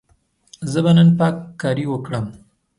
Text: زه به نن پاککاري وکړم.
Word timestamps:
زه 0.71 0.79
به 0.83 0.91
نن 0.97 1.09
پاککاري 1.19 1.85
وکړم. 1.89 2.25